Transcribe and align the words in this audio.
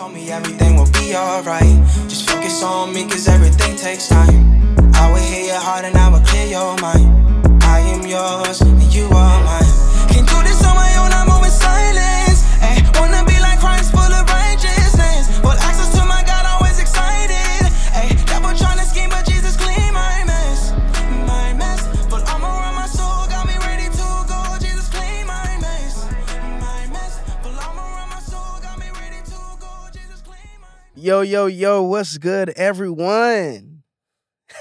told 0.00 0.14
me 0.14 0.30
everything 0.30 0.76
will 0.76 0.90
be 0.92 1.14
alright. 1.14 1.76
Just 2.08 2.30
focus 2.30 2.62
on 2.62 2.90
me, 2.94 3.06
cause 3.06 3.28
everything 3.28 3.76
takes 3.76 4.08
time. 4.08 4.74
I 4.94 5.12
will 5.12 5.18
hear 5.18 5.44
your 5.44 5.60
heart 5.60 5.84
and 5.84 5.94
I 5.94 6.08
will 6.08 6.20
clear 6.20 6.46
your 6.46 6.74
mind. 6.78 7.62
I 7.64 7.80
am 7.80 8.06
yours 8.06 8.62
and 8.62 8.82
you 8.94 9.04
are 9.04 9.44
mine. 9.44 9.59
Yo, 31.00 31.22
yo, 31.22 31.46
yo, 31.46 31.82
what's 31.82 32.18
good, 32.18 32.50
everyone? 32.50 33.82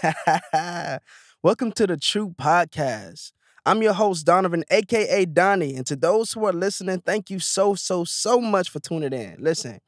Welcome 1.43 1.73
to 1.73 1.85
the 1.85 1.97
Truth 1.97 2.37
Podcast. 2.37 3.33
I'm 3.65 3.81
your 3.81 3.91
host, 3.91 4.25
Donovan, 4.25 4.63
aka 4.71 5.25
Donnie. 5.25 5.75
And 5.75 5.85
to 5.87 5.97
those 5.97 6.31
who 6.31 6.45
are 6.45 6.53
listening, 6.53 7.01
thank 7.01 7.29
you 7.29 7.39
so, 7.39 7.75
so, 7.75 8.05
so 8.05 8.39
much 8.39 8.69
for 8.69 8.79
tuning 8.79 9.11
in. 9.11 9.35
Listen, 9.39 9.79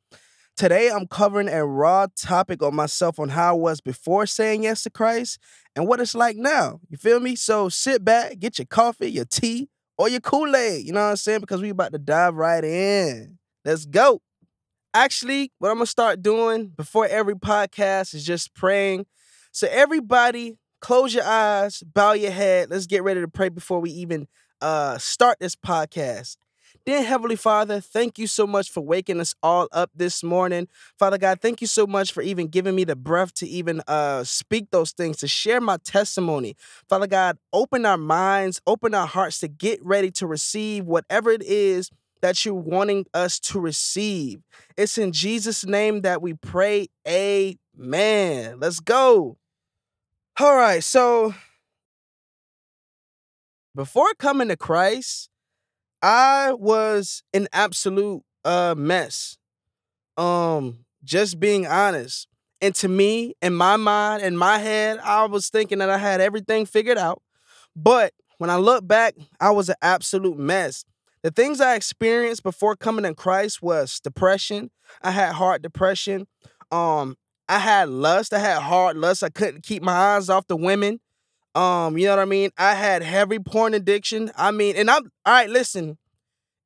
today 0.57 0.91
I'm 0.91 1.07
covering 1.07 1.47
a 1.47 1.65
raw 1.65 2.07
topic 2.17 2.61
on 2.61 2.75
myself 2.75 3.17
on 3.17 3.29
how 3.29 3.51
I 3.51 3.57
was 3.57 3.79
before 3.79 4.25
saying 4.25 4.63
yes 4.63 4.83
to 4.83 4.89
Christ 4.89 5.39
and 5.73 5.87
what 5.87 6.01
it's 6.01 6.15
like 6.15 6.35
now. 6.35 6.81
You 6.89 6.97
feel 6.97 7.21
me? 7.21 7.37
So 7.37 7.69
sit 7.69 8.03
back, 8.03 8.39
get 8.39 8.59
your 8.59 8.65
coffee, 8.65 9.09
your 9.09 9.23
tea, 9.23 9.69
or 9.97 10.09
your 10.09 10.19
Kool 10.19 10.53
Aid. 10.53 10.85
You 10.85 10.91
know 10.91 10.99
what 10.99 11.11
I'm 11.11 11.15
saying? 11.15 11.39
Because 11.39 11.61
we 11.61 11.69
about 11.69 11.93
to 11.93 11.97
dive 11.97 12.35
right 12.35 12.65
in. 12.65 13.37
Let's 13.63 13.85
go. 13.85 14.21
Actually, 14.93 15.51
what 15.59 15.69
I'm 15.69 15.75
gonna 15.77 15.85
start 15.85 16.21
doing 16.21 16.67
before 16.67 17.07
every 17.07 17.35
podcast 17.35 18.13
is 18.13 18.25
just 18.25 18.53
praying. 18.53 19.05
So 19.51 19.67
everybody, 19.71 20.57
close 20.81 21.13
your 21.13 21.23
eyes, 21.23 21.81
bow 21.81 22.11
your 22.13 22.31
head. 22.31 22.69
Let's 22.69 22.87
get 22.87 23.03
ready 23.03 23.21
to 23.21 23.27
pray 23.27 23.49
before 23.49 23.79
we 23.79 23.91
even 23.91 24.27
uh 24.59 24.97
start 24.97 25.37
this 25.39 25.55
podcast. 25.55 26.37
Dear 26.85 27.03
Heavenly 27.03 27.35
Father, 27.35 27.79
thank 27.79 28.17
you 28.17 28.25
so 28.27 28.47
much 28.47 28.69
for 28.71 28.81
waking 28.81 29.19
us 29.19 29.35
all 29.43 29.67
up 29.71 29.91
this 29.95 30.23
morning. 30.23 30.67
Father 30.97 31.17
God, 31.17 31.39
thank 31.39 31.61
you 31.61 31.67
so 31.67 31.85
much 31.85 32.11
for 32.11 32.23
even 32.23 32.47
giving 32.47 32.73
me 32.75 32.83
the 32.83 32.95
breath 32.95 33.33
to 33.35 33.47
even 33.47 33.81
uh, 33.87 34.23
speak 34.23 34.71
those 34.71 34.91
things, 34.91 35.17
to 35.17 35.27
share 35.27 35.61
my 35.61 35.77
testimony. 35.83 36.55
Father 36.89 37.05
God, 37.07 37.37
open 37.53 37.85
our 37.85 37.97
minds, 37.97 38.61
open 38.65 38.95
our 38.95 39.05
hearts 39.05 39.39
to 39.41 39.47
get 39.47 39.79
ready 39.85 40.09
to 40.11 40.25
receive 40.25 40.85
whatever 40.85 41.29
it 41.29 41.43
is 41.43 41.91
that 42.21 42.45
you're 42.45 42.53
wanting 42.53 43.05
us 43.13 43.39
to 43.39 43.59
receive. 43.59 44.41
It's 44.77 44.97
in 44.97 45.11
Jesus' 45.11 45.65
name 45.65 46.01
that 46.01 46.21
we 46.21 46.33
pray. 46.33 46.87
Amen. 47.07 48.59
Let's 48.59 48.79
go. 48.79 49.37
All 50.39 50.55
right, 50.55 50.83
so 50.83 51.33
before 53.75 54.13
coming 54.17 54.47
to 54.47 54.57
Christ, 54.57 55.29
I 56.01 56.53
was 56.53 57.23
an 57.33 57.47
absolute 57.53 58.23
uh 58.43 58.75
mess. 58.77 59.37
Um, 60.17 60.85
just 61.03 61.39
being 61.39 61.67
honest. 61.67 62.27
And 62.59 62.75
to 62.75 62.87
me, 62.87 63.33
in 63.41 63.55
my 63.55 63.75
mind, 63.75 64.23
in 64.23 64.37
my 64.37 64.59
head, 64.59 64.99
I 64.99 65.25
was 65.25 65.49
thinking 65.49 65.79
that 65.79 65.89
I 65.89 65.97
had 65.97 66.21
everything 66.21 66.65
figured 66.65 66.97
out. 66.97 67.21
But 67.75 68.13
when 68.37 68.49
I 68.49 68.57
look 68.57 68.87
back, 68.87 69.15
I 69.39 69.51
was 69.51 69.69
an 69.69 69.75
absolute 69.81 70.37
mess. 70.37 70.85
The 71.23 71.31
things 71.31 71.61
I 71.61 71.75
experienced 71.75 72.43
before 72.43 72.75
coming 72.75 73.05
in 73.05 73.15
Christ 73.15 73.61
was 73.61 73.99
depression. 73.99 74.71
I 75.01 75.11
had 75.11 75.33
hard 75.33 75.61
depression. 75.61 76.27
Um, 76.71 77.15
I 77.47 77.59
had 77.59 77.89
lust. 77.89 78.33
I 78.33 78.39
had 78.39 78.61
hard 78.61 78.97
lust. 78.97 79.23
I 79.23 79.29
couldn't 79.29 79.63
keep 79.63 79.83
my 79.83 79.93
eyes 79.93 80.29
off 80.29 80.47
the 80.47 80.55
women. 80.55 80.99
Um, 81.53 81.97
you 81.97 82.05
know 82.05 82.15
what 82.15 82.21
I 82.21 82.25
mean? 82.25 82.49
I 82.57 82.75
had 82.75 83.03
heavy 83.03 83.39
porn 83.39 83.73
addiction. 83.73 84.31
I 84.35 84.51
mean, 84.51 84.75
and 84.75 84.89
I'm 84.89 85.03
all 85.25 85.33
right, 85.33 85.49
listen. 85.49 85.97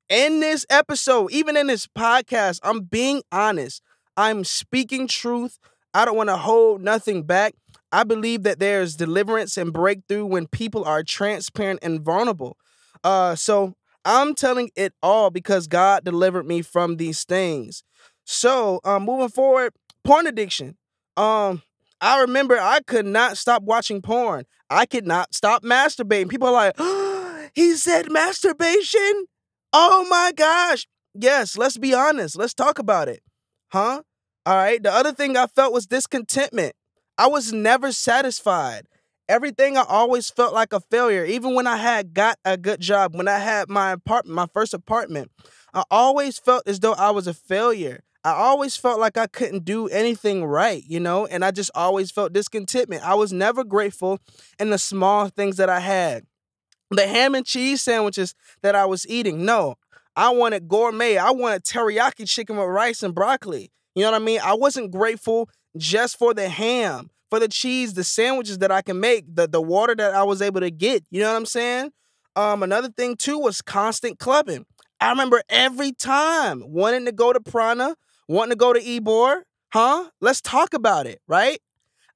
In 0.08 0.40
this 0.40 0.66
episode, 0.70 1.32
even 1.32 1.58
in 1.58 1.68
this 1.68 1.88
podcast, 1.88 2.60
I'm 2.64 2.82
being 2.82 3.24
honest. 3.32 3.82
I'm 4.16 4.44
speaking 4.44 5.08
truth. 5.08 5.58
I 5.94 6.06
don't 6.06 6.16
want 6.16 6.30
to 6.30 6.38
hold 6.38 6.82
nothing 6.82 7.24
back. 7.24 7.56
I 7.92 8.04
believe 8.04 8.44
that 8.44 8.60
there's 8.60 8.96
deliverance 8.96 9.58
and 9.58 9.74
breakthrough 9.74 10.26
when 10.26 10.48
people 10.48 10.84
are 10.84 11.02
transparent 11.02 11.80
and 11.82 12.02
vulnerable. 12.02 12.58
Uh, 13.04 13.36
so 13.36 13.76
I'm 14.06 14.36
telling 14.36 14.70
it 14.76 14.94
all 15.02 15.32
because 15.32 15.68
God 15.68 16.06
delivered 16.06 16.46
me 16.46 16.62
from 16.62 16.98
these 16.98 17.24
things. 17.24 17.84
So, 18.24 18.80
um, 18.84 19.04
moving 19.04 19.30
forward, 19.30 19.74
porn 20.04 20.28
addiction. 20.28 20.78
Um, 21.18 21.64
I 22.02 22.22
remember 22.22 22.58
I 22.60 22.82
could 22.86 23.06
not 23.06 23.38
stop 23.38 23.64
watching 23.64 24.02
porn. 24.02 24.46
I 24.70 24.86
could 24.86 25.08
not 25.08 25.34
stop 25.34 25.64
masturbating. 25.64 26.30
People 26.30 26.50
are 26.50 26.72
like, 26.76 27.52
he 27.56 27.74
said 27.74 28.12
masturbation? 28.12 29.26
Oh 29.74 30.06
my 30.10 30.32
gosh. 30.36 30.88
Yes, 31.14 31.58
let's 31.58 31.78
be 31.78 31.94
honest. 31.94 32.36
Let's 32.36 32.54
talk 32.54 32.80
about 32.80 33.08
it. 33.08 33.22
Huh? 33.72 34.02
All 34.46 34.56
right. 34.56 34.82
The 34.82 34.92
other 34.92 35.14
thing 35.14 35.38
I 35.38 35.48
felt 35.48 35.74
was 35.74 35.88
discontentment. 35.88 36.74
I 37.18 37.28
was 37.28 37.54
never 37.54 37.92
satisfied. 37.92 38.86
Everything 39.28 39.76
I 39.76 39.84
always 39.88 40.30
felt 40.30 40.54
like 40.54 40.72
a 40.72 40.80
failure. 40.80 41.26
Even 41.26 41.56
when 41.56 41.66
I 41.66 41.78
had 41.78 42.14
got 42.14 42.38
a 42.46 42.58
good 42.58 42.80
job, 42.80 43.16
when 43.16 43.28
I 43.28 43.40
had 43.40 43.70
my 43.70 43.92
apartment, 43.92 44.36
my 44.36 44.48
first 44.54 44.74
apartment, 44.74 45.32
I 45.74 45.84
always 45.90 46.38
felt 46.38 46.64
as 46.68 46.80
though 46.80 46.94
I 46.94 47.10
was 47.10 47.26
a 47.26 47.34
failure. 47.34 48.04
I 48.24 48.32
always 48.32 48.76
felt 48.76 49.00
like 49.00 49.18
I 49.18 49.28
couldn't 49.28 49.66
do 49.66 49.88
anything 49.88 50.46
right, 50.46 50.84
you 50.88 51.00
know, 51.00 51.26
and 51.28 51.46
I 51.46 51.52
just 51.52 51.72
always 51.76 52.12
felt 52.12 52.34
discontentment. 52.34 53.04
I 53.04 53.14
was 53.14 53.32
never 53.32 53.64
grateful 53.64 54.20
in 54.60 54.70
the 54.70 54.80
small 54.80 55.30
things 55.30 55.58
that 55.58 55.70
I 55.70 55.80
had. 55.80 56.24
The 56.92 57.08
ham 57.08 57.36
and 57.36 57.46
cheese 57.46 57.82
sandwiches 57.82 58.36
that 58.62 58.76
I 58.76 58.86
was 58.86 59.08
eating, 59.08 59.46
no, 59.46 59.76
I 60.16 60.30
wanted 60.30 60.68
gourmet. 60.68 61.18
I 61.18 61.32
wanted 61.32 61.64
teriyaki 61.66 62.28
chicken 62.28 62.58
with 62.58 62.68
rice 62.68 63.04
and 63.04 63.14
broccoli. 63.14 63.72
You 63.96 64.04
know 64.04 64.12
what 64.12 64.22
I 64.22 64.26
mean? 64.26 64.40
I 64.44 64.54
wasn't 64.54 64.92
grateful 64.92 65.50
just 65.78 66.18
for 66.18 66.34
the 66.34 66.48
ham, 66.50 67.10
for 67.30 67.40
the 67.40 67.48
cheese, 67.48 67.94
the 67.94 68.04
sandwiches 68.04 68.60
that 68.60 68.72
I 68.72 68.82
can 68.82 69.00
make, 69.00 69.26
the 69.34 69.48
the 69.48 69.62
water 69.62 69.96
that 69.96 70.14
I 70.14 70.24
was 70.24 70.42
able 70.42 70.62
to 70.62 70.72
get. 70.72 71.04
You 71.10 71.22
know 71.22 71.30
what 71.32 71.38
I'm 71.38 71.46
saying? 71.46 71.92
Um, 72.36 72.64
another 72.64 72.90
thing 72.90 73.16
too 73.16 73.40
was 73.40 73.62
constant 73.62 74.20
clubbing. 74.20 74.66
I 75.00 75.10
remember 75.10 75.42
every 75.50 75.92
time 75.92 76.64
wanting 76.66 77.06
to 77.06 77.12
go 77.12 77.34
to 77.34 77.40
Prana, 77.40 77.96
wanting 78.28 78.52
to 78.52 78.56
go 78.56 78.74
to 78.74 78.84
Ebor, 78.84 79.46
huh? 79.72 80.10
Let's 80.22 80.42
talk 80.42 80.74
about 80.74 81.06
it, 81.08 81.22
right? 81.28 81.60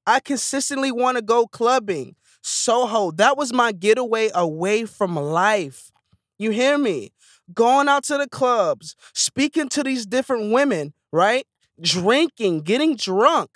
I 0.06 0.20
consistently 0.20 0.92
want 0.92 1.18
to 1.18 1.22
go 1.22 1.46
clubbing. 1.46 2.16
Soho, 2.42 3.12
that 3.12 3.38
was 3.38 3.54
my 3.54 3.72
getaway 3.72 4.30
away 4.34 4.86
from 4.86 5.16
life. 5.16 5.92
You 6.38 6.52
hear 6.52 6.78
me? 6.78 7.12
Going 7.54 7.88
out 7.90 8.04
to 8.06 8.18
the 8.18 8.28
clubs, 8.30 8.96
speaking 9.14 9.70
to 9.70 9.84
these 9.84 10.06
different 10.06 10.52
women, 10.52 10.94
right? 11.12 11.46
Drinking, 11.82 12.62
getting 12.62 12.96
drunk. 12.96 13.52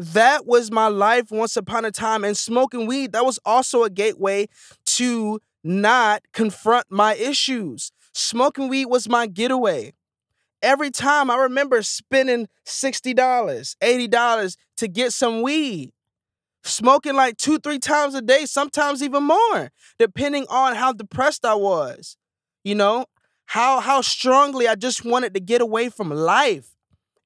That 0.00 0.46
was 0.46 0.70
my 0.70 0.86
life 0.86 1.30
once 1.30 1.58
upon 1.58 1.84
a 1.84 1.90
time. 1.90 2.24
And 2.24 2.34
smoking 2.34 2.86
weed, 2.86 3.12
that 3.12 3.26
was 3.26 3.38
also 3.44 3.84
a 3.84 3.90
gateway 3.90 4.46
to 4.96 5.40
not 5.62 6.22
confront 6.32 6.86
my 6.90 7.14
issues. 7.16 7.92
Smoking 8.14 8.68
weed 8.70 8.86
was 8.86 9.10
my 9.10 9.26
getaway. 9.26 9.92
Every 10.62 10.90
time 10.90 11.30
I 11.30 11.36
remember 11.36 11.82
spending 11.82 12.48
$60, 12.66 13.76
$80 13.82 14.56
to 14.78 14.88
get 14.88 15.12
some 15.12 15.42
weed 15.42 15.92
smoking 16.64 17.14
like 17.14 17.36
two, 17.36 17.58
three 17.58 17.78
times 17.78 18.14
a 18.14 18.22
day, 18.22 18.46
sometimes 18.46 19.02
even 19.02 19.24
more, 19.24 19.70
depending 19.98 20.46
on 20.48 20.76
how 20.76 20.94
depressed 20.94 21.44
I 21.44 21.54
was. 21.54 22.16
You 22.64 22.74
know, 22.74 23.06
how 23.46 23.80
how 23.80 24.00
strongly 24.00 24.66
I 24.66 24.76
just 24.76 25.04
wanted 25.04 25.34
to 25.34 25.40
get 25.40 25.60
away 25.60 25.90
from 25.90 26.10
life. 26.10 26.76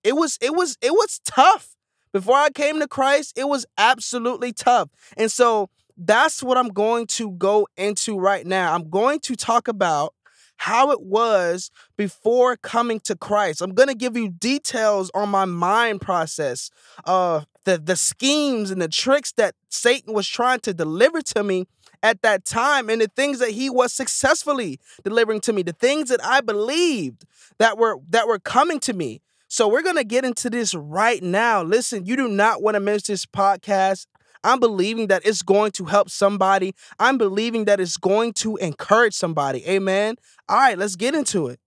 It 0.05 0.17
was 0.17 0.39
it 0.43 0.55
was 0.55 0.76
it 0.82 0.93
was 0.93 1.21
tough. 1.25 1.74
Before 2.14 2.37
I 2.37 2.50
came 2.50 2.78
to 2.78 2.87
Christ, 2.87 3.37
it 3.37 3.49
was 3.49 3.66
absolutely 3.76 4.52
tough. 4.52 4.88
And 5.16 5.32
so 5.32 5.69
that's 5.96 6.44
what 6.44 6.56
I'm 6.56 6.69
going 6.69 7.08
to 7.08 7.32
go 7.32 7.66
into 7.76 8.16
right 8.16 8.46
now. 8.46 8.72
I'm 8.72 8.88
going 8.88 9.19
to 9.20 9.34
talk 9.34 9.66
about 9.66 10.14
how 10.58 10.93
it 10.93 11.02
was 11.02 11.72
before 11.96 12.56
coming 12.56 13.00
to 13.00 13.16
Christ. 13.16 13.61
I'm 13.61 13.75
going 13.75 13.88
to 13.88 13.96
give 13.96 14.16
you 14.16 14.28
details 14.28 15.11
on 15.12 15.28
my 15.28 15.44
mind 15.44 16.02
process, 16.02 16.70
uh, 17.05 17.40
the, 17.64 17.78
the 17.78 17.96
schemes 17.96 18.70
and 18.70 18.81
the 18.81 18.87
tricks 18.87 19.32
that 19.32 19.56
Satan 19.69 20.14
was 20.14 20.28
trying 20.28 20.61
to 20.61 20.72
deliver 20.72 21.20
to 21.20 21.43
me 21.43 21.66
at 22.00 22.22
that 22.22 22.44
time 22.44 22.90
and 22.90 23.00
the 23.00 23.08
things 23.08 23.40
that 23.40 23.50
he 23.50 23.69
was 23.69 23.93
successfully 23.93 24.78
delivering 25.02 25.40
to 25.40 25.52
me, 25.52 25.62
the 25.62 25.72
things 25.72 26.11
that 26.11 26.25
I 26.25 26.43
believed 26.43 27.25
that 27.58 27.76
were 27.76 27.96
that 28.11 28.28
were 28.28 28.38
coming 28.38 28.78
to 28.81 28.93
me. 28.93 29.20
So 29.55 29.69
we're 29.69 29.83
going 29.83 29.95
to 29.95 30.03
get 30.03 30.25
into 30.25 30.51
this 30.51 30.75
right 30.75 31.23
now. 31.23 31.62
Listen, 31.62 32.05
you 32.05 32.17
do 32.17 32.27
not 32.27 32.61
want 32.61 32.75
to 32.75 32.81
miss 32.81 33.05
this 33.05 33.25
podcast. 33.25 34.09
I'm 34.43 34.59
believing 34.59 35.06
that 35.06 35.25
it's 35.25 35.43
going 35.43 35.71
to 35.73 35.85
help 35.85 36.11
somebody. 36.11 36.75
I'm 36.99 37.19
believing 37.19 37.65
that 37.67 37.79
it's 37.79 37.97
going 37.97 38.33
to 38.33 38.56
encourage 38.56 39.15
somebody. 39.15 39.65
Amen. 39.69 40.17
All 40.49 40.56
right, 40.56 40.77
let's 40.77 40.97
get 40.97 41.15
into 41.15 41.47
it. 41.47 41.61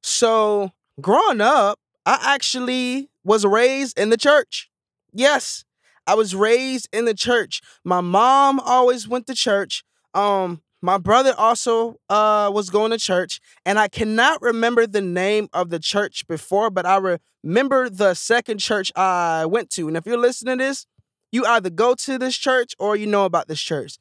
So, 0.00 0.70
growing 0.98 1.42
up, 1.42 1.78
I 2.06 2.18
actually 2.34 3.10
was 3.22 3.44
raised 3.44 3.98
in 3.98 4.08
the 4.08 4.16
church. 4.16 4.70
Yes, 5.12 5.66
I 6.06 6.14
was 6.14 6.34
raised 6.34 6.88
in 6.90 7.04
the 7.04 7.12
church. 7.12 7.60
My 7.84 8.00
mom 8.00 8.58
always 8.60 9.06
went 9.06 9.26
to 9.26 9.34
church. 9.34 9.84
Um, 10.14 10.62
my 10.82 10.98
brother 10.98 11.34
also 11.38 11.96
uh 12.08 12.50
was 12.52 12.70
going 12.70 12.90
to 12.90 12.98
church, 12.98 13.40
and 13.64 13.78
I 13.78 13.88
cannot 13.88 14.42
remember 14.42 14.86
the 14.86 15.00
name 15.00 15.48
of 15.52 15.70
the 15.70 15.78
church 15.78 16.26
before, 16.28 16.70
but 16.70 16.84
I 16.84 17.18
remember 17.44 17.88
the 17.88 18.14
second 18.14 18.58
church 18.58 18.92
I 18.96 19.46
went 19.46 19.70
to. 19.70 19.88
And 19.88 19.96
if 19.96 20.06
you're 20.06 20.18
listening 20.18 20.58
to 20.58 20.64
this, 20.64 20.86
you 21.30 21.46
either 21.46 21.70
go 21.70 21.94
to 21.94 22.18
this 22.18 22.36
church 22.36 22.74
or 22.78 22.96
you 22.96 23.06
know 23.06 23.24
about 23.24 23.48
this 23.48 23.60
church. 23.60 23.96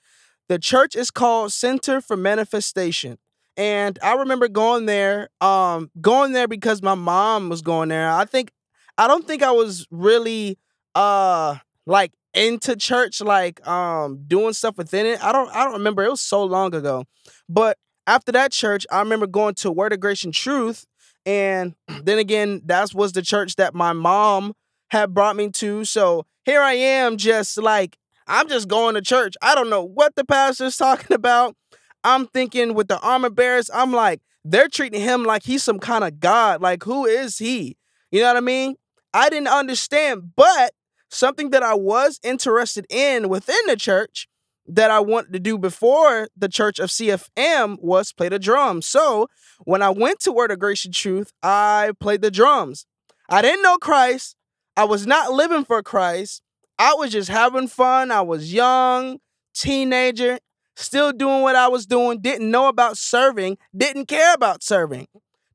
The 0.49 0.59
church 0.59 0.95
is 0.95 1.11
called 1.11 1.53
Center 1.53 2.01
for 2.01 2.17
Manifestation. 2.17 3.17
And 3.55 3.99
I 4.01 4.15
remember 4.15 4.47
going 4.47 4.85
there, 4.85 5.29
um, 5.39 5.91
going 6.01 6.33
there 6.33 6.47
because 6.47 6.81
my 6.81 6.95
mom 6.95 7.49
was 7.49 7.61
going 7.61 7.89
there. 7.89 8.09
I 8.11 8.25
think 8.25 8.51
I 8.97 9.07
don't 9.07 9.25
think 9.27 9.43
I 9.43 9.51
was 9.51 9.87
really 9.91 10.57
uh 10.95 11.55
like 11.85 12.11
into 12.33 12.75
church, 12.75 13.21
like 13.21 13.65
um 13.67 14.23
doing 14.27 14.53
stuff 14.53 14.77
within 14.77 15.05
it. 15.05 15.23
I 15.23 15.31
don't 15.31 15.49
I 15.55 15.63
don't 15.63 15.73
remember. 15.73 16.03
It 16.03 16.09
was 16.09 16.21
so 16.21 16.43
long 16.43 16.73
ago. 16.73 17.05
But 17.49 17.77
after 18.07 18.31
that 18.31 18.51
church, 18.51 18.85
I 18.91 18.99
remember 18.99 19.27
going 19.27 19.55
to 19.55 19.71
Word 19.71 19.93
of 19.93 19.99
Grace 19.99 20.23
and 20.23 20.33
Truth. 20.33 20.85
And 21.25 21.75
then 22.03 22.19
again, 22.19 22.61
that 22.65 22.93
was 22.93 23.13
the 23.13 23.21
church 23.21 23.55
that 23.55 23.73
my 23.73 23.93
mom 23.93 24.53
had 24.89 25.13
brought 25.13 25.35
me 25.35 25.49
to. 25.51 25.85
So 25.85 26.25
here 26.43 26.61
I 26.61 26.73
am, 26.73 27.17
just 27.17 27.57
like 27.57 27.97
I'm 28.27 28.47
just 28.47 28.67
going 28.67 28.95
to 28.95 29.01
church. 29.01 29.35
I 29.41 29.55
don't 29.55 29.69
know 29.69 29.83
what 29.83 30.15
the 30.15 30.25
pastor's 30.25 30.77
talking 30.77 31.13
about. 31.15 31.55
I'm 32.03 32.27
thinking 32.27 32.73
with 32.73 32.87
the 32.87 32.99
armor 32.99 33.29
bearers, 33.29 33.69
I'm 33.71 33.91
like, 33.91 34.21
they're 34.43 34.69
treating 34.69 35.01
him 35.01 35.23
like 35.23 35.43
he's 35.43 35.63
some 35.63 35.79
kind 35.79 36.03
of 36.03 36.19
god. 36.19 36.61
Like, 36.61 36.83
who 36.83 37.05
is 37.05 37.37
he? 37.37 37.77
You 38.11 38.21
know 38.21 38.27
what 38.27 38.37
I 38.37 38.41
mean? 38.41 38.75
I 39.13 39.29
didn't 39.29 39.49
understand, 39.49 40.31
but 40.35 40.73
something 41.11 41.49
that 41.51 41.63
I 41.63 41.75
was 41.75 42.19
interested 42.23 42.85
in 42.89 43.29
within 43.29 43.59
the 43.67 43.75
church 43.75 44.27
that 44.67 44.91
I 44.91 44.99
wanted 44.99 45.33
to 45.33 45.39
do 45.39 45.57
before 45.57 46.29
the 46.37 46.47
church 46.47 46.79
of 46.79 46.89
CFM 46.89 47.77
was 47.81 48.13
play 48.13 48.29
the 48.29 48.39
drums. 48.39 48.87
So 48.87 49.27
when 49.65 49.81
I 49.81 49.89
went 49.89 50.19
to 50.21 50.31
Word 50.31 50.51
of 50.51 50.59
Grace 50.59 50.85
and 50.85 50.93
Truth, 50.93 51.31
I 51.43 51.91
played 51.99 52.21
the 52.21 52.31
drums. 52.31 52.85
I 53.29 53.41
didn't 53.41 53.63
know 53.63 53.77
Christ. 53.77 54.35
I 54.77 54.85
was 54.85 55.05
not 55.05 55.31
living 55.33 55.65
for 55.65 55.83
Christ. 55.83 56.41
I 56.79 56.93
was 56.93 57.11
just 57.11 57.29
having 57.29 57.67
fun. 57.67 58.11
I 58.11 58.21
was 58.21 58.53
young, 58.53 59.19
teenager, 59.53 60.39
still 60.75 61.11
doing 61.11 61.41
what 61.41 61.55
I 61.55 61.67
was 61.67 61.85
doing, 61.85 62.21
didn't 62.21 62.49
know 62.49 62.67
about 62.67 62.97
serving, 62.97 63.57
didn't 63.75 64.07
care 64.07 64.33
about 64.33 64.63
serving. 64.63 65.07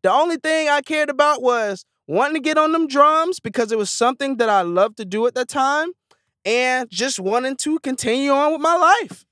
The 0.02 0.12
only 0.12 0.36
thing 0.36 0.68
I 0.68 0.82
cared 0.82 1.10
about 1.10 1.42
was 1.42 1.84
wanting 2.06 2.34
to 2.34 2.40
get 2.40 2.58
on 2.58 2.72
them 2.72 2.86
drums 2.86 3.40
because 3.40 3.72
it 3.72 3.78
was 3.78 3.90
something 3.90 4.36
that 4.36 4.48
I 4.48 4.62
loved 4.62 4.96
to 4.98 5.04
do 5.04 5.26
at 5.26 5.34
that 5.34 5.48
time 5.48 5.90
and 6.44 6.88
just 6.90 7.18
wanting 7.18 7.56
to 7.56 7.78
continue 7.80 8.30
on 8.30 8.52
with 8.52 8.60
my 8.60 8.76
life. 8.76 9.24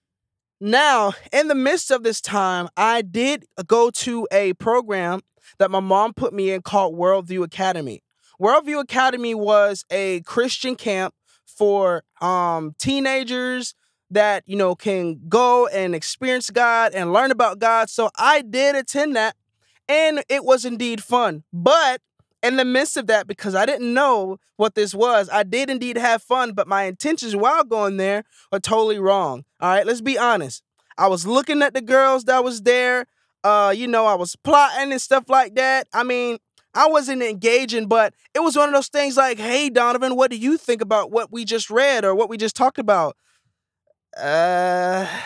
Now, 0.61 1.13
in 1.33 1.49
the 1.49 1.55
midst 1.55 1.91
of 1.91 2.03
this 2.03 2.21
time, 2.21 2.69
I 2.77 3.03
did 3.03 3.45
go 3.67 3.91
to 3.91 4.27
a 4.33 4.55
program 4.55 5.21
that 5.59 5.71
my 5.71 5.81
mom 5.81 6.15
put 6.15 6.33
me 6.33 6.51
in 6.51 6.63
called 6.63 6.97
Worldview 6.97 7.45
Academy. 7.45 8.03
Worldview 8.41 8.81
Academy 8.81 9.35
was 9.35 9.85
a 9.91 10.21
Christian 10.23 10.75
camp 10.75 11.15
for 11.47 12.03
um, 12.21 12.75
teenagers 12.79 13.75
that 14.11 14.43
you 14.47 14.57
know 14.57 14.75
can 14.75 15.21
go 15.29 15.67
and 15.69 15.95
experience 15.95 16.51
God 16.51 16.95
and 16.95 17.13
learn 17.13 17.31
about 17.31 17.59
God. 17.59 17.91
So 17.91 18.11
I 18.17 18.43
did 18.43 18.75
attend 18.75 19.17
that, 19.17 19.37
and 19.89 20.23
it 20.29 20.45
was 20.45 20.65
indeed 20.65 21.03
fun. 21.03 21.45
But 21.53 22.01
in 22.45 22.57
the 22.57 22.65
midst 22.65 22.99
of 22.99 23.07
that, 23.07 23.27
because 23.27 23.55
I 23.55 23.65
didn't 23.65 23.93
know 23.95 24.39
what 24.57 24.75
this 24.75 24.95
was, 24.95 25.31
I 25.33 25.43
did 25.45 25.71
indeed 25.71 25.97
have 25.97 26.23
fun, 26.23 26.53
but 26.53 26.69
my 26.69 26.85
intentions 26.85 27.35
while 27.35 27.65
going 27.65 27.97
there 27.97 28.23
were 28.53 28.61
totally 28.61 28.99
wrong. 28.99 29.45
All 29.61 29.71
right, 29.71 29.87
let's 29.87 30.03
be 30.03 30.19
honest. 30.19 30.63
I 30.99 31.09
was 31.09 31.27
looking 31.27 31.63
at 31.63 31.73
the 31.73 31.81
girls 31.81 32.25
that 32.25 32.45
was 32.45 32.63
there. 32.63 33.07
Uh, 33.43 33.73
you 33.75 33.89
know, 33.89 34.07
I 34.07 34.15
was 34.15 34.37
plotting 34.37 34.93
and 34.93 35.01
stuff 35.01 35.25
like 35.29 35.55
that. 35.55 35.89
I 35.93 36.03
mean, 36.03 36.39
I 36.75 36.87
wasn't 36.89 37.23
engaging, 37.23 37.87
but 37.89 38.15
it 38.35 38.41
was 38.41 38.57
one 38.57 38.69
of 38.69 38.75
those 38.75 38.89
things 38.89 39.17
like, 39.17 39.39
hey, 39.39 39.71
Donovan, 39.71 40.15
what 40.15 40.31
do 40.31 40.37
you 40.37 40.57
think 40.59 40.83
about 40.83 41.11
what 41.11 41.33
we 41.33 41.45
just 41.45 41.71
read 41.71 42.05
or 42.05 42.15
what 42.15 42.29
we 42.29 42.37
just 42.37 42.57
talked 42.57 42.79
about? 42.79 43.17
Uh, 44.17 45.07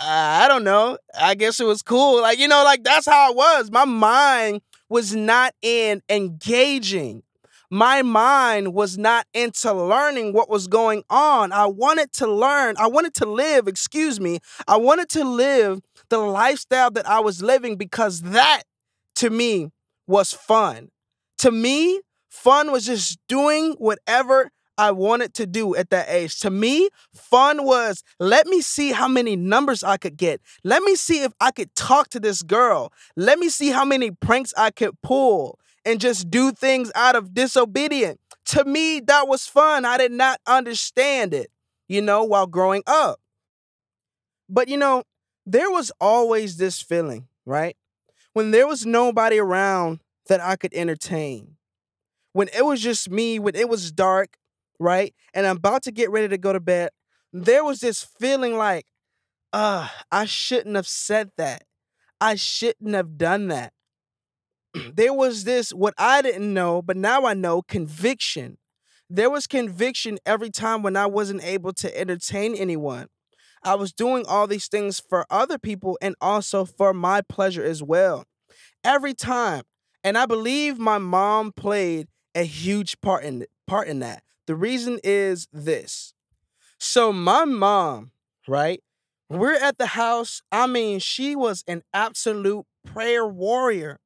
I 0.00 0.48
don't 0.48 0.64
know. 0.64 0.98
I 1.18 1.34
guess 1.34 1.60
it 1.60 1.64
was 1.64 1.80
cool. 1.80 2.20
Like, 2.20 2.38
you 2.38 2.46
know, 2.48 2.62
like 2.62 2.84
that's 2.84 3.06
how 3.06 3.30
it 3.30 3.36
was. 3.36 3.70
My 3.70 3.86
mind 3.86 4.60
was 4.94 5.12
not 5.12 5.52
in 5.60 6.00
engaging. 6.08 7.24
My 7.68 8.02
mind 8.02 8.74
was 8.74 8.96
not 8.96 9.26
into 9.34 9.72
learning 9.72 10.32
what 10.32 10.48
was 10.48 10.68
going 10.68 11.02
on. 11.10 11.50
I 11.50 11.66
wanted 11.66 12.12
to 12.12 12.28
learn. 12.28 12.76
I 12.78 12.86
wanted 12.86 13.12
to 13.14 13.26
live, 13.26 13.66
excuse 13.66 14.20
me. 14.20 14.38
I 14.68 14.76
wanted 14.76 15.08
to 15.08 15.24
live 15.24 15.80
the 16.10 16.18
lifestyle 16.18 16.92
that 16.92 17.08
I 17.08 17.18
was 17.18 17.42
living 17.42 17.74
because 17.74 18.20
that 18.20 18.62
to 19.16 19.30
me 19.30 19.72
was 20.06 20.32
fun. 20.32 20.90
To 21.38 21.50
me, 21.50 22.00
fun 22.28 22.70
was 22.70 22.86
just 22.86 23.18
doing 23.28 23.72
whatever 23.78 24.52
I 24.78 24.90
wanted 24.90 25.34
to 25.34 25.46
do 25.46 25.74
at 25.76 25.90
that 25.90 26.08
age. 26.08 26.40
To 26.40 26.50
me, 26.50 26.88
fun 27.14 27.64
was 27.64 28.02
let 28.18 28.46
me 28.46 28.60
see 28.60 28.92
how 28.92 29.08
many 29.08 29.36
numbers 29.36 29.82
I 29.84 29.96
could 29.96 30.16
get. 30.16 30.40
Let 30.64 30.82
me 30.82 30.96
see 30.96 31.22
if 31.22 31.32
I 31.40 31.50
could 31.50 31.74
talk 31.74 32.08
to 32.10 32.20
this 32.20 32.42
girl. 32.42 32.92
Let 33.16 33.38
me 33.38 33.48
see 33.48 33.70
how 33.70 33.84
many 33.84 34.10
pranks 34.10 34.52
I 34.56 34.70
could 34.70 35.00
pull 35.02 35.58
and 35.84 36.00
just 36.00 36.30
do 36.30 36.52
things 36.52 36.90
out 36.94 37.16
of 37.16 37.34
disobedience. 37.34 38.18
To 38.46 38.64
me, 38.64 39.00
that 39.00 39.28
was 39.28 39.46
fun. 39.46 39.84
I 39.84 39.96
did 39.96 40.12
not 40.12 40.40
understand 40.46 41.34
it, 41.34 41.50
you 41.88 42.02
know, 42.02 42.24
while 42.24 42.46
growing 42.46 42.82
up. 42.86 43.20
But, 44.48 44.68
you 44.68 44.76
know, 44.76 45.04
there 45.46 45.70
was 45.70 45.90
always 46.00 46.56
this 46.58 46.80
feeling, 46.82 47.28
right? 47.46 47.76
when 48.34 48.50
there 48.50 48.66
was 48.66 48.84
nobody 48.84 49.38
around 49.38 50.00
that 50.26 50.40
I 50.40 50.56
could 50.56 50.74
entertain, 50.74 51.56
when 52.32 52.48
it 52.48 52.66
was 52.66 52.80
just 52.82 53.08
me, 53.08 53.38
when 53.38 53.54
it 53.54 53.68
was 53.68 53.90
dark, 53.92 54.36
right? 54.78 55.14
And 55.32 55.46
I'm 55.46 55.56
about 55.56 55.82
to 55.84 55.92
get 55.92 56.10
ready 56.10 56.28
to 56.28 56.38
go 56.38 56.52
to 56.52 56.60
bed, 56.60 56.90
there 57.32 57.64
was 57.64 57.80
this 57.80 58.02
feeling 58.02 58.56
like, 58.56 58.86
uh, 59.52 59.88
I 60.10 60.24
shouldn't 60.24 60.76
have 60.76 60.86
said 60.86 61.30
that. 61.36 61.64
I 62.20 62.36
shouldn't 62.36 62.94
have 62.94 63.18
done 63.18 63.48
that. 63.48 63.72
there 64.94 65.12
was 65.12 65.44
this, 65.44 65.70
what 65.70 65.94
I 65.98 66.22
didn't 66.22 66.52
know, 66.52 66.82
but 66.82 66.96
now 66.96 67.24
I 67.26 67.34
know, 67.34 67.62
conviction. 67.62 68.58
There 69.10 69.30
was 69.30 69.46
conviction 69.46 70.18
every 70.24 70.50
time 70.50 70.82
when 70.82 70.96
I 70.96 71.06
wasn't 71.06 71.44
able 71.44 71.72
to 71.74 71.98
entertain 71.98 72.54
anyone. 72.54 73.08
I 73.62 73.74
was 73.76 73.92
doing 73.92 74.24
all 74.26 74.46
these 74.46 74.68
things 74.68 75.00
for 75.00 75.26
other 75.30 75.58
people 75.58 75.98
and 76.02 76.14
also 76.20 76.64
for 76.64 76.92
my 76.92 77.22
pleasure 77.22 77.64
as 77.64 77.82
well. 77.82 78.24
Every 78.82 79.14
time. 79.14 79.62
And 80.02 80.18
I 80.18 80.26
believe 80.26 80.78
my 80.78 80.98
mom 80.98 81.52
played 81.52 82.08
a 82.34 82.42
huge 82.42 83.00
part 83.00 83.24
in 83.24 83.46
part 83.66 83.88
in 83.88 84.00
that. 84.00 84.22
The 84.46 84.54
reason 84.54 84.98
is 85.02 85.48
this. 85.52 86.14
So 86.78 87.12
my 87.12 87.44
mom, 87.44 88.12
right? 88.46 88.82
We're 89.30 89.54
at 89.54 89.78
the 89.78 89.86
house. 89.86 90.42
I 90.52 90.66
mean, 90.66 90.98
she 90.98 91.34
was 91.34 91.64
an 91.66 91.82
absolute 91.92 92.66
prayer 92.84 93.26
warrior. 93.26 94.00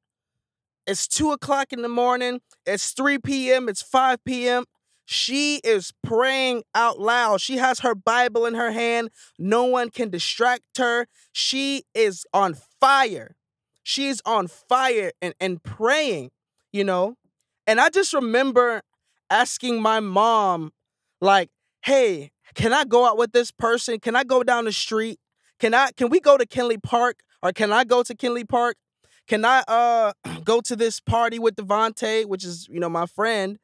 It's 0.87 1.07
two 1.07 1.31
o'clock 1.31 1.71
in 1.71 1.81
the 1.81 1.89
morning. 1.89 2.39
It's 2.65 2.91
3 2.91 3.19
p.m. 3.19 3.69
It's 3.69 3.81
5 3.81 4.23
p.m. 4.23 4.63
She 5.05 5.57
is 5.57 5.91
praying 6.03 6.63
out 6.73 6.99
loud. 6.99 7.41
She 7.41 7.57
has 7.57 7.79
her 7.79 7.95
Bible 7.95 8.45
in 8.45 8.53
her 8.53 8.71
hand. 8.71 9.09
No 9.37 9.65
one 9.65 9.89
can 9.89 10.09
distract 10.09 10.77
her. 10.77 11.07
She 11.31 11.83
is 11.93 12.25
on 12.33 12.55
fire. 12.79 13.35
She's 13.83 14.21
on 14.25 14.47
fire 14.47 15.11
and, 15.21 15.33
and 15.39 15.61
praying, 15.63 16.29
you 16.71 16.83
know? 16.83 17.15
And 17.65 17.79
I 17.79 17.89
just 17.89 18.13
remember 18.13 18.81
asking 19.29 19.81
my 19.81 19.99
mom, 19.99 20.71
like, 21.21 21.49
hey, 21.83 22.31
can 22.55 22.73
I 22.73 22.83
go 22.83 23.05
out 23.05 23.17
with 23.17 23.31
this 23.31 23.51
person? 23.51 23.99
Can 23.99 24.15
I 24.15 24.23
go 24.23 24.43
down 24.43 24.65
the 24.65 24.71
street? 24.71 25.19
Can 25.59 25.73
I 25.73 25.91
can 25.91 26.09
we 26.09 26.19
go 26.19 26.37
to 26.37 26.45
Kinley 26.45 26.77
Park? 26.77 27.19
Or 27.41 27.51
can 27.53 27.71
I 27.71 27.83
go 27.83 28.03
to 28.03 28.15
Kinley 28.15 28.43
Park? 28.43 28.77
Can 29.27 29.45
I 29.45 29.63
uh 29.67 30.13
go 30.43 30.61
to 30.61 30.75
this 30.75 30.99
party 30.99 31.39
with 31.39 31.55
Devontae, 31.55 32.25
which 32.25 32.43
is, 32.43 32.67
you 32.69 32.79
know, 32.79 32.89
my 32.89 33.05
friend? 33.05 33.57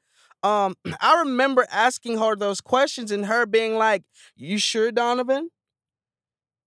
um, 0.44 0.76
I 1.02 1.20
remember 1.20 1.66
asking 1.72 2.20
her 2.20 2.36
those 2.36 2.62
questions 2.62 3.12
and 3.12 3.26
her 3.26 3.46
being 3.46 3.76
like, 3.76 4.04
"You 4.36 4.58
sure, 4.58 4.92
Donovan? 4.92 5.50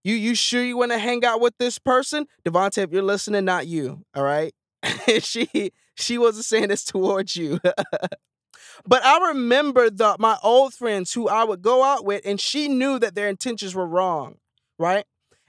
You 0.04 0.14
you 0.14 0.34
sure 0.34 0.62
you 0.62 0.76
want 0.76 0.92
to 0.92 0.98
hang 0.98 1.24
out 1.24 1.40
with 1.40 1.54
this 1.58 1.78
person, 1.78 2.26
Devontae? 2.44 2.84
If 2.84 2.92
you're 2.92 3.02
listening, 3.02 3.44
not 3.44 3.66
you, 3.66 4.04
all 4.14 4.22
right." 4.22 4.52
she 5.20 5.72
she 5.96 6.18
wasn't 6.18 6.44
saying 6.44 6.68
this 6.68 6.84
towards 6.84 7.36
you. 7.36 7.60
but 8.86 9.04
I 9.04 9.28
remember 9.28 9.90
the 9.90 10.16
my 10.18 10.38
old 10.42 10.74
friends 10.74 11.12
who 11.12 11.28
I 11.28 11.44
would 11.44 11.62
go 11.62 11.82
out 11.84 12.04
with, 12.04 12.22
and 12.24 12.40
she 12.40 12.68
knew 12.68 12.98
that 12.98 13.14
their 13.14 13.28
intentions 13.28 13.74
were 13.74 13.86
wrong, 13.86 14.36
right? 14.78 15.04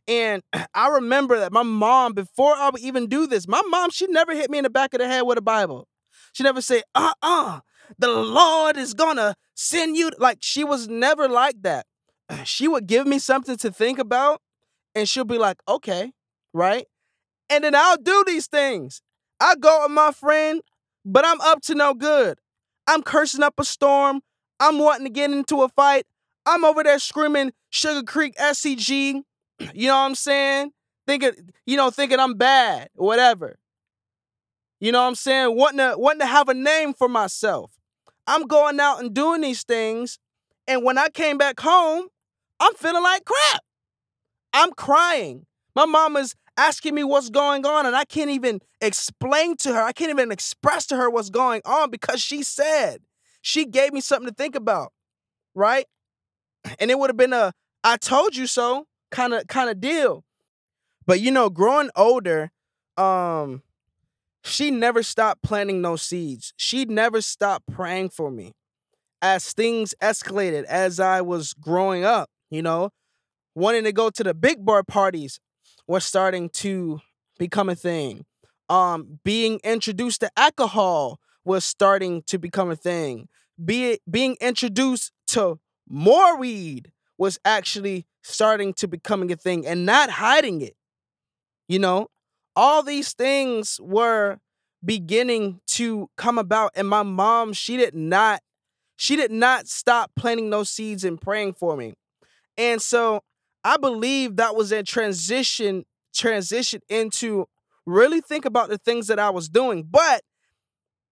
And 0.08 0.44
I 0.74 0.90
remember 0.90 1.40
that 1.40 1.52
my 1.52 1.64
mom, 1.64 2.14
before 2.14 2.56
I 2.56 2.70
would 2.70 2.82
even 2.82 3.08
do 3.08 3.28
this, 3.28 3.48
my 3.48 3.62
mom, 3.70 3.92
she 3.92 4.08
never 4.08 4.34
hit 4.34 4.50
me 4.50 4.58
in 4.58 4.64
the 4.64 4.70
back 4.70 4.94
of 4.94 5.00
the 5.00 5.08
head 5.08 5.22
with 5.22 5.38
a 5.38 5.42
Bible. 5.42 5.88
She 6.34 6.44
never 6.44 6.62
say, 6.62 6.84
uh 6.96 7.14
uh, 7.22 7.60
the 7.98 8.10
Lord 8.10 8.78
is 8.78 8.94
gonna 8.94 9.36
send 9.56 9.96
you. 9.98 10.12
Like, 10.18 10.40
she 10.42 10.64
was 10.64 10.88
never 10.88 11.28
like 11.28 11.62
that. 11.64 11.86
She 12.44 12.68
would 12.68 12.88
give 12.88 13.08
me 13.08 13.20
something 13.20 13.58
to 13.58 13.72
think 13.72 14.00
about, 14.00 14.42
and 14.96 15.10
she'll 15.10 15.26
be 15.26 15.38
like, 15.38 15.58
okay, 15.68 16.12
right? 16.54 16.86
And 17.50 17.64
then 17.64 17.76
I'll 17.76 17.98
do 17.98 18.24
these 18.28 18.48
things. 18.48 19.02
I 19.40 19.56
go 19.56 19.84
with 19.84 19.92
my 19.92 20.12
friend, 20.12 20.62
but 21.06 21.26
I'm 21.26 21.42
up 21.42 21.62
to 21.64 21.76
no 21.76 21.94
good. 21.94 22.40
I'm 22.90 23.04
cursing 23.04 23.44
up 23.44 23.60
a 23.60 23.64
storm. 23.64 24.22
I'm 24.60 24.80
wanting 24.80 25.06
to 25.06 25.12
get 25.12 25.30
into 25.30 25.62
a 25.62 25.70
fight. 25.70 26.08
I'm 26.48 26.66
over 26.66 26.82
there 26.82 26.98
screaming 26.98 27.54
Sugar 27.70 28.04
Creek 28.04 28.36
SCG. 28.36 29.22
You 29.74 29.88
know 29.88 29.96
what 29.96 30.06
I'm 30.06 30.16
saying? 30.16 30.72
Thinking, 31.06 31.32
you 31.66 31.76
know, 31.76 31.90
thinking 31.90 32.18
I'm 32.18 32.36
bad 32.36 32.88
whatever. 32.96 33.60
You 34.80 34.94
know 34.94 35.02
what 35.02 35.10
I'm 35.10 35.16
saying? 35.16 35.54
Wanting 35.58 35.80
to, 35.80 35.96
wanting 35.98 36.22
to 36.22 36.26
have 36.26 36.48
a 36.48 36.54
name 36.54 36.94
for 36.94 37.10
myself. 37.10 37.74
I'm 38.26 38.44
going 38.44 38.80
out 38.80 39.02
and 39.02 39.14
doing 39.14 39.42
these 39.42 39.64
things. 39.64 40.18
And 40.66 40.86
when 40.86 40.98
I 40.98 41.10
came 41.10 41.38
back 41.38 41.60
home, 41.60 42.08
I'm 42.62 42.74
feeling 42.76 43.04
like 43.04 43.26
crap. 43.26 43.62
I'm 44.54 44.72
crying. 44.72 45.46
My 45.76 45.86
mama's 45.86 46.36
asking 46.60 46.94
me 46.94 47.06
what's 47.06 47.30
going 47.30 47.66
on, 47.66 47.86
and 47.86 47.96
I 47.96 48.04
can't 48.04 48.30
even 48.30 48.60
explain 48.82 49.56
to 49.58 49.74
her. 49.74 49.82
I 49.82 49.94
can't 49.94 50.10
even 50.10 50.30
express 50.30 50.86
to 50.88 50.98
her 50.98 51.10
what's 51.10 51.30
going 51.30 51.62
on 51.64 51.90
because 51.90 52.22
she 52.22 52.44
said 52.44 53.00
she 53.42 53.66
gave 53.66 53.94
me 53.94 54.02
something 54.02 54.28
to 54.28 54.36
think 54.36 54.56
about, 54.56 54.92
right? 55.56 55.86
And 56.78 56.92
it 56.92 57.00
would 57.00 57.10
have 57.10 57.18
been 57.18 57.34
a 57.34 57.54
I 57.84 57.96
told 57.96 58.36
you 58.36 58.46
so 58.46 58.86
kind 59.10 59.34
of 59.34 59.48
kind 59.48 59.70
of 59.70 59.80
deal. 59.80 60.26
But 61.08 61.22
you 61.22 61.32
know, 61.32 61.50
growing 61.50 61.90
older, 61.96 62.52
um, 62.98 63.64
she 64.44 64.70
never 64.70 65.02
stopped 65.02 65.42
planting 65.42 65.82
those 65.82 66.02
seeds. 66.02 66.54
She 66.58 66.84
never 66.84 67.22
stopped 67.22 67.68
praying 67.72 68.10
for 68.10 68.30
me. 68.30 68.54
As 69.22 69.54
things 69.54 69.96
escalated 70.02 70.64
as 70.66 71.00
I 71.00 71.22
was 71.22 71.54
growing 71.54 72.04
up, 72.04 72.30
you 72.50 72.62
know, 72.62 72.90
wanting 73.56 73.86
to 73.86 73.94
go 73.94 74.10
to 74.10 74.24
the 74.24 74.34
big 74.34 74.66
boy 74.66 74.82
parties 74.84 75.40
was 75.90 76.06
starting 76.06 76.50
to 76.50 77.02
become 77.40 77.68
a 77.68 77.76
thing. 77.76 78.24
Um, 78.70 79.20
being 79.24 79.60
introduced 79.64 80.20
to 80.20 80.30
alcohol 80.38 81.20
was 81.44 81.66
starting 81.66 82.22
to 82.28 82.38
become 82.38 82.70
a 82.70 82.76
thing. 82.76 83.28
Be 83.64 83.94
it, 83.94 84.02
being 84.10 84.38
introduced 84.40 85.12
to 85.30 85.60
more 85.90 86.38
weed 86.38 86.92
was 87.18 87.40
actually 87.44 88.06
starting 88.22 88.72
to 88.76 88.88
becoming 88.88 89.32
a 89.32 89.36
thing 89.36 89.66
and 89.66 89.84
not 89.84 90.12
hiding 90.12 90.62
it. 90.62 90.76
You 91.68 91.80
know, 91.80 92.10
all 92.56 92.84
these 92.84 93.14
things 93.14 93.80
were 93.82 94.38
beginning 94.86 95.60
to 95.70 96.08
come 96.18 96.38
about 96.38 96.72
and 96.76 96.88
my 96.88 97.04
mom 97.04 97.52
she 97.52 97.76
did 97.76 97.94
not 97.94 98.42
she 98.96 99.18
did 99.18 99.32
not 99.32 99.68
stop 99.68 100.12
planting 100.16 100.52
those 100.52 100.70
seeds 100.70 101.04
and 101.04 101.20
praying 101.20 101.54
for 101.54 101.76
me. 101.76 101.96
And 102.58 102.82
so 102.82 103.22
I 103.64 103.78
believe 103.78 104.38
that 104.38 104.56
was 104.56 104.72
a 104.72 104.84
transition 104.84 105.86
transition 106.14 106.82
into 106.90 107.46
really 107.86 108.22
think 108.22 108.46
about 108.46 108.70
the 108.70 108.78
things 108.78 109.08
that 109.08 109.20
I 109.20 109.30
was 109.30 109.50
doing. 109.50 109.84
But 109.90 110.22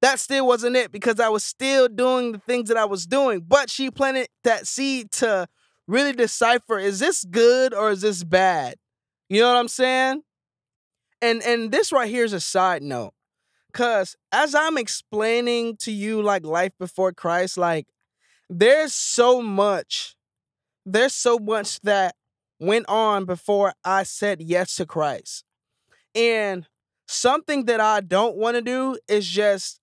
that 0.02 0.20
still 0.20 0.46
wasn't 0.46 0.76
it 0.76 0.92
because 0.92 1.20
I 1.20 1.30
was 1.30 1.44
still 1.44 1.88
doing 1.88 2.32
the 2.32 2.40
things 2.40 2.70
that 2.70 2.78
I 2.78 2.86
was 2.86 3.06
doing. 3.06 3.42
But 3.48 3.70
she 3.70 3.90
planted 3.90 4.28
that 4.44 4.68
seed 4.68 5.12
to 5.14 5.48
really 5.88 6.14
decipher 6.14 6.78
is 6.78 7.00
this 7.00 7.24
good 7.24 7.74
or 7.74 7.92
is 7.92 8.02
this 8.02 8.24
bad? 8.24 8.76
You 9.30 9.42
know 9.42 9.48
what 9.54 9.60
I'm 9.60 9.68
saying? 9.68 10.22
And 11.22 11.42
and 11.44 11.72
this 11.72 11.92
right 11.92 12.10
here 12.10 12.24
is 12.24 12.34
a 12.34 12.40
side 12.40 12.84
note. 12.84 13.14
Cause 13.74 14.16
as 14.32 14.56
I'm 14.56 14.78
explaining 14.78 15.78
to 15.82 15.92
you 15.92 16.22
like 16.22 16.46
life 16.46 16.72
before 16.80 17.12
Christ, 17.12 17.58
like 17.58 17.88
there's 18.50 18.94
so 18.94 19.42
much, 19.42 20.16
there's 20.86 21.14
so 21.14 21.38
much 21.38 21.80
that 21.82 22.16
went 22.60 22.88
on 22.88 23.26
before 23.26 23.74
I 23.84 24.04
said 24.04 24.42
yes 24.42 24.76
to 24.76 24.86
Christ. 24.86 25.44
And 26.16 26.66
something 27.08 27.66
that 27.66 27.80
I 27.80 28.02
don't 28.02 28.36
want 28.38 28.56
to 28.56 28.62
do 28.62 28.98
is 29.08 29.28
just 29.28 29.80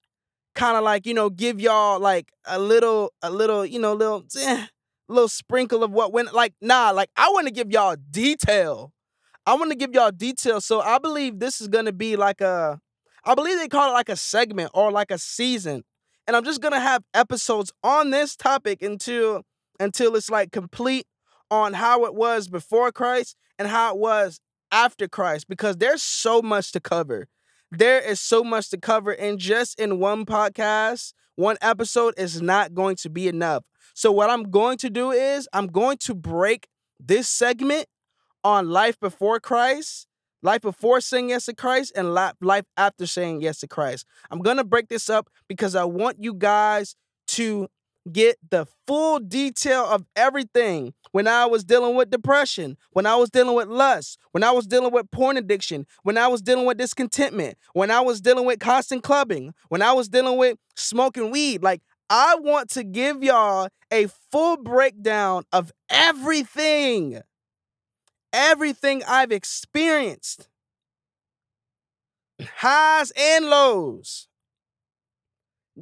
kind 0.55 0.77
of 0.77 0.85
like, 0.85 1.07
you 1.07 1.15
know, 1.15 1.31
give 1.31 1.61
y'all 1.61 1.99
like 2.01 2.31
a 2.47 2.59
little, 2.59 3.13
a 3.23 3.31
little, 3.31 3.65
you 3.65 3.79
know, 3.79 3.95
little, 3.95 4.25
eh, 4.41 4.67
little 5.09 5.29
sprinkle 5.29 5.83
of 5.85 5.91
what 5.91 6.13
went 6.13 6.33
like, 6.33 6.55
nah, 6.61 6.91
like 6.91 7.11
I 7.17 7.29
want 7.31 7.47
to 7.47 7.53
give 7.53 7.71
y'all 7.71 7.97
detail. 8.11 8.93
I 9.47 9.55
want 9.55 9.71
to 9.71 9.77
give 9.77 9.93
y'all 9.93 10.11
detail. 10.11 10.61
So 10.61 10.81
I 10.81 10.99
believe 10.99 11.39
this 11.39 11.61
is 11.61 11.69
going 11.69 11.85
to 11.85 11.93
be 11.93 12.17
like 12.17 12.41
a, 12.41 12.81
I 13.25 13.35
believe 13.35 13.59
they 13.59 13.69
call 13.69 13.91
it 13.91 13.93
like 13.93 14.09
a 14.09 14.17
segment 14.17 14.71
or 14.75 14.91
like 14.91 15.11
a 15.11 15.19
season. 15.19 15.85
And 16.27 16.35
I'm 16.35 16.45
just 16.45 16.63
going 16.63 16.73
to 16.73 16.81
have 16.81 17.03
episodes 17.13 17.71
on 17.83 18.11
this 18.11 18.37
topic 18.37 18.83
until, 18.83 19.43
until 19.79 20.17
it's 20.17 20.31
like 20.31 20.53
complete 20.53 21.07
on 21.63 21.75
how 21.75 22.05
it 22.05 22.15
was 22.15 22.49
before 22.49 22.91
Christ 22.91 23.37
and 23.59 23.69
how 23.69 23.95
it 23.95 23.99
was 23.99 24.41
after 24.73 25.07
Christ 25.07 25.49
because 25.49 25.77
there's 25.77 26.03
so 26.03 26.43
much 26.43 26.73
to 26.73 26.81
cover. 26.81 27.29
There 27.71 28.01
is 28.01 28.21
so 28.21 28.45
much 28.45 28.71
to 28.71 28.79
cover, 28.79 29.13
and 29.13 29.39
just 29.39 29.81
in 29.81 29.99
one 29.99 30.27
podcast, 30.27 31.13
one 31.35 31.57
episode 31.61 32.15
is 32.17 32.41
not 32.41 32.75
going 32.75 32.97
to 32.97 33.11
be 33.11 33.27
enough. 33.27 33.65
So, 33.95 34.13
what 34.13 34.31
I'm 34.31 34.45
going 34.51 34.79
to 34.79 34.91
do 34.91 35.11
is 35.11 35.49
I'm 35.53 35.67
going 35.67 35.97
to 35.99 36.15
break 36.15 36.69
this 37.01 37.29
segment 37.29 37.87
on 38.45 38.71
life 38.71 39.01
before 39.01 39.41
Christ, 39.41 40.07
life 40.43 40.61
before 40.61 41.01
saying 41.01 41.31
yes 41.31 41.47
to 41.47 41.55
Christ, 41.55 41.93
and 41.97 42.15
life 42.15 42.67
after 42.77 43.07
saying 43.07 43.41
yes 43.41 43.59
to 43.61 43.67
Christ. 43.67 44.07
I'm 44.31 44.41
going 44.41 44.59
to 44.59 44.65
break 44.65 44.89
this 44.89 45.11
up 45.11 45.29
because 45.49 45.75
I 45.75 45.85
want 45.85 46.23
you 46.23 46.35
guys 46.35 46.95
to 47.29 47.69
get 48.11 48.37
the 48.51 48.67
full 48.87 49.19
detail 49.19 49.85
of 49.85 50.05
everything. 50.17 50.95
When 51.13 51.29
I 51.29 51.47
was 51.47 51.65
dealing 51.65 51.95
with 51.95 52.11
depression, 52.11 52.77
when 52.91 53.07
I 53.07 53.15
was 53.17 53.31
dealing 53.31 53.55
with 53.55 53.69
lust, 53.69 54.19
when 54.33 54.43
I 54.43 54.51
was 54.51 54.67
dealing 54.67 54.93
with 54.93 55.11
porn 55.11 55.37
addiction, 55.37 55.87
when 56.03 56.19
I 56.19 56.27
was 56.27 56.43
dealing 56.43 56.67
with 56.67 56.77
discontentment, 56.77 57.57
when 57.73 57.91
I 57.91 58.01
was 58.01 58.21
dealing 58.21 58.45
with 58.45 58.59
constant 58.59 59.03
clubbing, 59.05 59.55
when 59.69 59.81
I 59.81 59.93
was 59.93 60.09
dealing 60.09 60.37
with 60.37 60.59
smoking 60.75 61.31
weed. 61.31 61.63
Like, 61.63 61.83
I 62.11 62.37
want 62.41 62.71
to 62.71 62.85
give 62.85 63.23
y'all 63.23 63.69
a 63.93 64.09
full 64.31 64.57
breakdown 64.57 65.45
of 65.53 65.73
everything, 65.89 67.21
everything 68.33 69.03
I've 69.07 69.33
experienced, 69.33 70.49
highs 72.57 73.13
and 73.17 73.47
lows, 73.47 74.29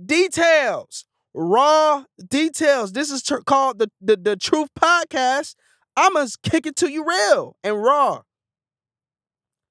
details 0.07 1.07
raw 1.35 2.05
details. 2.29 2.93
This 2.93 3.11
is 3.11 3.23
tr- 3.23 3.39
called 3.47 3.79
the, 3.79 3.91
the 4.01 4.17
the 4.17 4.37
Truth 4.37 4.71
Podcast. 4.79 5.55
I'ma 5.97 6.27
kick 6.43 6.67
it 6.67 6.77
to 6.77 6.91
you 6.91 7.05
real 7.07 7.57
and 7.63 7.83
raw. 7.83 8.23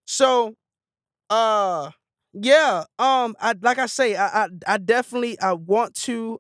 So, 0.05 0.55
uh, 1.29 1.91
yeah, 2.33 2.85
um, 2.99 3.35
I 3.39 3.55
like 3.61 3.79
I 3.79 3.85
say, 3.87 4.15
I 4.15 4.45
I, 4.45 4.47
I 4.67 4.77
definitely 4.77 5.39
I 5.39 5.53
want 5.53 5.95
to, 6.03 6.39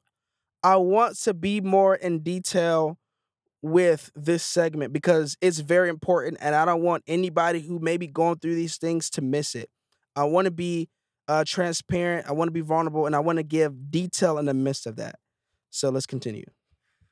I 0.63 0.77
want 0.77 1.17
to 1.19 1.33
be 1.33 1.61
more 1.61 1.95
in 1.95 2.19
detail 2.21 2.97
with 3.61 4.11
this 4.15 4.43
segment 4.43 4.93
because 4.93 5.37
it's 5.41 5.59
very 5.59 5.89
important, 5.89 6.37
and 6.41 6.55
I 6.55 6.65
don't 6.65 6.81
want 6.83 7.03
anybody 7.07 7.61
who 7.61 7.79
may 7.79 7.97
be 7.97 8.07
going 8.07 8.39
through 8.39 8.55
these 8.55 8.77
things 8.77 9.09
to 9.11 9.21
miss 9.21 9.55
it. 9.55 9.69
I 10.15 10.25
want 10.25 10.45
to 10.45 10.51
be 10.51 10.89
uh, 11.27 11.43
transparent. 11.45 12.27
I 12.27 12.33
want 12.33 12.47
to 12.47 12.53
be 12.53 12.61
vulnerable, 12.61 13.05
and 13.05 13.15
I 13.15 13.19
want 13.19 13.37
to 13.37 13.43
give 13.43 13.91
detail 13.91 14.37
in 14.37 14.45
the 14.45 14.53
midst 14.53 14.87
of 14.87 14.97
that. 14.97 15.15
So 15.69 15.89
let's 15.89 16.05
continue. 16.05 16.45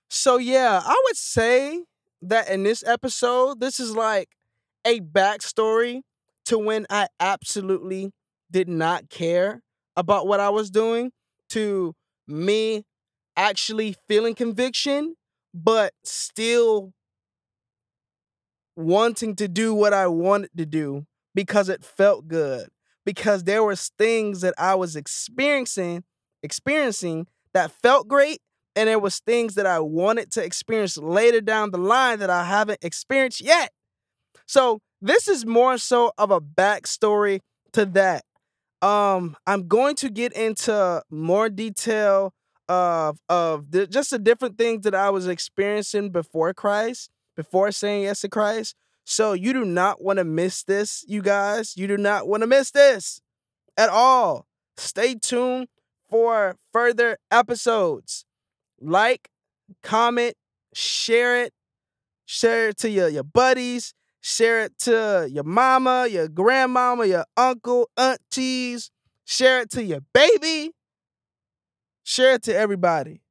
So 0.09 0.37
yeah, 0.37 0.81
I 0.83 1.01
would 1.05 1.17
say 1.17 1.83
that 2.21 2.49
in 2.49 2.63
this 2.63 2.83
episode, 2.83 3.59
this 3.59 3.79
is 3.79 3.95
like 3.95 4.29
a 4.85 4.99
backstory 4.99 6.01
to 6.45 6.57
when 6.57 6.85
I 6.89 7.07
absolutely 7.19 8.11
did 8.51 8.67
not 8.67 9.09
care 9.09 9.61
about 9.95 10.27
what 10.27 10.39
I 10.39 10.49
was 10.49 10.69
doing, 10.71 11.11
to 11.49 11.93
me 12.27 12.83
actually 13.37 13.95
feeling 14.07 14.35
conviction, 14.35 15.15
but 15.53 15.93
still 16.03 16.93
wanting 18.75 19.35
to 19.35 19.47
do 19.47 19.73
what 19.73 19.93
I 19.93 20.07
wanted 20.07 20.49
to 20.57 20.65
do 20.65 21.05
because 21.35 21.69
it 21.69 21.83
felt 21.83 22.27
good 22.27 22.69
because 23.05 23.43
there 23.43 23.63
was 23.63 23.91
things 23.97 24.41
that 24.41 24.53
I 24.57 24.75
was 24.75 24.95
experiencing 24.95 26.03
experiencing 26.41 27.27
that 27.53 27.71
felt 27.71 28.07
great 28.07 28.39
and 28.75 28.87
there 28.87 28.99
was 28.99 29.19
things 29.19 29.55
that 29.55 29.65
I 29.65 29.79
wanted 29.79 30.31
to 30.33 30.43
experience 30.43 30.97
later 30.97 31.41
down 31.41 31.71
the 31.71 31.77
line 31.77 32.19
that 32.19 32.29
I 32.29 32.45
haven't 32.45 32.79
experienced 32.81 33.41
yet. 33.41 33.71
So 34.45 34.79
this 35.01 35.27
is 35.27 35.45
more 35.45 35.77
so 35.77 36.13
of 36.17 36.31
a 36.31 36.39
backstory 36.39 37.39
to 37.73 37.85
that. 37.87 38.23
Um, 38.81 39.35
I'm 39.45 39.67
going 39.67 39.95
to 39.97 40.09
get 40.09 40.31
into 40.33 41.03
more 41.09 41.49
detail 41.49 42.33
of 42.69 43.19
of 43.27 43.71
the, 43.71 43.87
just 43.87 44.11
the 44.11 44.19
different 44.19 44.57
things 44.57 44.83
that 44.83 44.95
I 44.95 45.09
was 45.09 45.27
experiencing 45.27 46.11
before 46.11 46.53
Christ, 46.53 47.09
before 47.35 47.71
saying 47.71 48.03
yes 48.03 48.21
to 48.21 48.29
Christ. 48.29 48.75
So 49.09 49.33
you 49.33 49.53
do 49.53 49.65
not 49.65 50.03
want 50.03 50.19
to 50.19 50.23
miss 50.23 50.63
this, 50.63 51.03
you 51.07 51.23
guys. 51.23 51.75
You 51.75 51.87
do 51.87 51.97
not 51.97 52.27
want 52.27 52.41
to 52.41 52.47
miss 52.47 52.69
this 52.69 53.21
at 53.75 53.89
all. 53.89 54.45
Stay 54.77 55.15
tuned 55.15 55.67
for 56.07 56.57
further 56.71 57.17
episodes. 57.31 58.25
Like, 58.79 59.29
comment, 59.81 60.35
share 60.75 61.41
it, 61.41 61.53
share 62.25 62.69
it 62.69 62.77
to 62.77 62.89
your, 62.91 63.09
your 63.09 63.23
buddies, 63.23 63.95
share 64.21 64.61
it 64.61 64.77
to 64.81 65.27
your 65.27 65.43
mama, 65.43 66.05
your 66.05 66.27
grandmama, 66.27 67.07
your 67.07 67.25
uncle, 67.35 67.89
aunties, 67.97 68.91
share 69.25 69.61
it 69.61 69.71
to 69.71 69.83
your 69.83 70.01
baby, 70.13 70.69
share 72.03 72.35
it 72.35 72.43
to 72.43 72.55
everybody. 72.55 73.23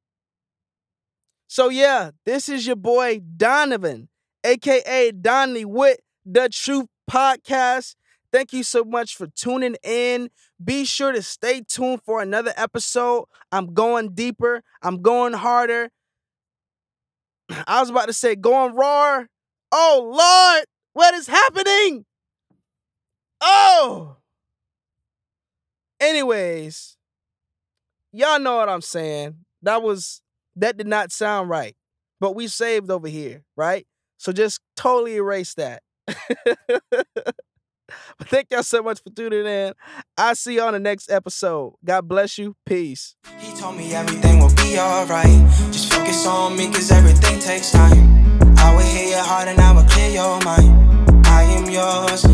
So, 1.47 1.69
yeah, 1.69 2.11
this 2.25 2.49
is 2.49 2.67
your 2.67 2.75
boy 2.75 3.21
Donovan, 3.37 4.09
aka 4.43 5.11
Donnie 5.11 5.65
with 5.65 5.99
the 6.25 6.49
Truth 6.49 6.87
Podcast. 7.09 7.95
Thank 8.31 8.53
you 8.53 8.63
so 8.63 8.83
much 8.83 9.15
for 9.15 9.27
tuning 9.27 9.75
in. 9.83 10.29
Be 10.63 10.85
sure 10.85 11.11
to 11.11 11.21
stay 11.21 11.61
tuned 11.67 12.01
for 12.03 12.21
another 12.21 12.53
episode. 12.55 13.25
I'm 13.51 13.73
going 13.73 14.13
deeper, 14.13 14.63
I'm 14.81 15.01
going 15.01 15.33
harder. 15.33 15.89
I 17.67 17.79
was 17.79 17.89
about 17.89 18.05
to 18.07 18.13
say 18.13 18.35
going 18.35 18.75
raw. 18.75 19.23
Oh, 19.71 20.11
Lord, 20.15 20.65
what 20.93 21.13
is 21.13 21.27
happening? 21.27 22.05
Oh. 23.41 24.17
Anyways, 25.99 26.97
y'all 28.11 28.39
know 28.39 28.55
what 28.57 28.69
I'm 28.69 28.81
saying. 28.81 29.35
That 29.61 29.81
was 29.81 30.21
that 30.55 30.77
did 30.77 30.87
not 30.87 31.11
sound 31.11 31.49
right. 31.49 31.75
But 32.19 32.35
we 32.35 32.47
saved 32.47 32.91
over 32.91 33.07
here, 33.07 33.43
right? 33.55 33.87
So 34.19 34.31
just 34.33 34.59
totally 34.75 35.15
erase 35.15 35.55
that. 35.55 35.81
But 38.19 38.27
thank 38.27 38.51
y'all 38.51 38.61
so 38.61 38.83
much 38.83 39.01
for 39.01 39.09
tuning 39.09 39.47
in. 39.47 39.73
I'll 40.15 40.35
see 40.35 40.53
you 40.55 40.61
on 40.61 40.73
the 40.73 40.79
next 40.79 41.09
episode. 41.09 41.73
God 41.83 42.07
bless 42.07 42.37
you. 42.37 42.55
Peace. 42.63 43.15
He 43.39 43.51
told 43.59 43.77
me 43.77 43.95
everything 43.95 44.39
will 44.39 44.53
be 44.53 44.77
alright. 44.77 45.25
Just 45.71 45.91
focus 45.91 46.27
on 46.27 46.55
me, 46.55 46.67
cause 46.67 46.91
everything 46.91 47.39
takes 47.39 47.71
time. 47.71 48.37
I 48.59 48.75
will 48.75 48.83
hear 48.83 49.09
your 49.09 49.23
heart 49.23 49.47
and 49.47 49.59
I 49.59 49.71
will 49.71 49.89
clear 49.89 50.11
your 50.11 50.39
mind. 50.41 51.25
I 51.25 51.41
am 51.43 51.67
yours. 51.67 52.25